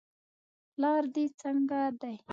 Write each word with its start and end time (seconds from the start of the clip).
پلار 0.73 1.03
دې 1.13 1.25
څنګه 1.41 1.81
دی. 2.01 2.15